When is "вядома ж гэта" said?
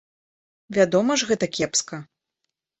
0.77-1.45